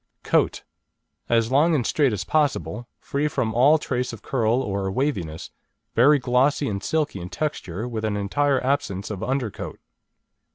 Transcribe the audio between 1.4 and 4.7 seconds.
long and straight as possible, free from all trace of curl